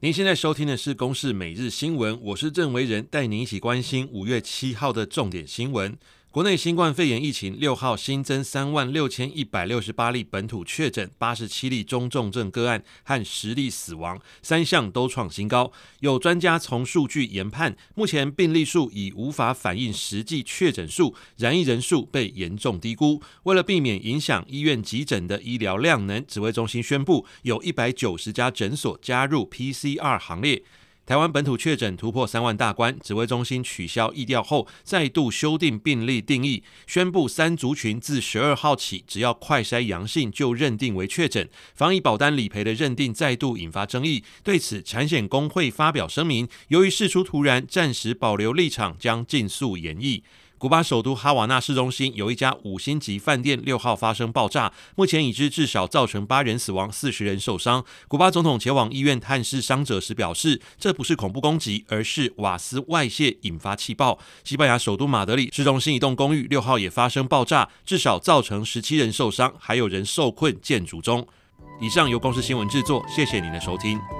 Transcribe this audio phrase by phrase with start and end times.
[0.00, 5.98] 您现在收听的是《公视每日新闻》，我是郑维仁，带您一起关心五月七号的重点新闻。
[6.38, 15.72] 国内新冠肺炎疫情六号新增三万六千一百六十八例本土确诊，八十七例中重症个案和十例死亡，三项都创新高。
[15.98, 23.20] 有专家从数据研判，目前病例数已无法反映实际确诊数，染疫人数被严重低估。
[23.42, 30.62] 为了避免影响医院急诊的医疗量能，指挥中心宣布，有一百九十家诊所加入 PCR 行列。
[31.08, 41.48] 台湾本土确诊突破三万大关，指挥中心取消疫调后，再度修订病例定义，宣布三族群自十二号起，只要快筛阳性就认定为确诊。
[41.74, 50.20] 防疫保单理赔的认定再度引发争议，对此产险工会发表声明，由于事出突然，暂时保留立场，将尽速演绎。
[50.58, 57.84] 古巴首都哈瓦那市中心有一家五星级饭店六号发生爆炸，目前已知至少造成八人死亡、四十人受伤。
[58.08, 64.18] 古巴总统前往医院探视伤者时表示，这不是恐怖攻击，而是瓦斯外泄引发气爆。
[64.42, 71.24] 西班牙首都马德里市中心一栋公寓六号也发生爆炸，至少造成十七人受伤，还有人受困建筑中。
[71.80, 74.17] 以上由公司新闻制作，谢谢您的收听。